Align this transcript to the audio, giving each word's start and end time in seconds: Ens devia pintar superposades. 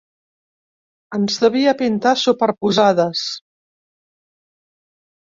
Ens 1.17 1.35
devia 1.43 1.73
pintar 1.81 2.13
superposades. 2.21 3.25